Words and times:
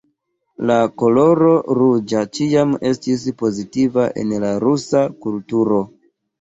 La 0.69 0.77
koloro 1.01 1.51
ruĝa 1.81 2.23
ĉiam 2.39 2.73
estis 2.93 3.29
pozitiva 3.43 4.09
en 4.25 4.35
la 4.47 4.53
rusa 4.67 5.07
kulturo. 5.25 5.83